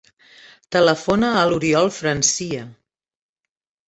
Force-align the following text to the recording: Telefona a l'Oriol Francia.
Telefona 0.75 1.29
a 1.41 1.43
l'Oriol 1.51 1.89
Francia. 1.97 2.63